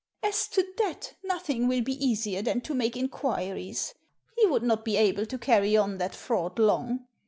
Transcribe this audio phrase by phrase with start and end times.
[0.23, 3.93] "As to that, nothing will be easier than to make inquiries.
[4.35, 7.05] He would not be able to carry on that fraud long.